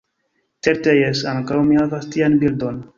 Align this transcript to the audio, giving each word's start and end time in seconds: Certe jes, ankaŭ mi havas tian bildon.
Certe 0.67 0.95
jes, 1.01 1.21
ankaŭ 1.35 1.63
mi 1.71 1.81
havas 1.83 2.13
tian 2.17 2.45
bildon. 2.45 2.87